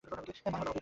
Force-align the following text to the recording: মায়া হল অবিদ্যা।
মায়া 0.03 0.17
হল 0.17 0.67
অবিদ্যা। 0.67 0.79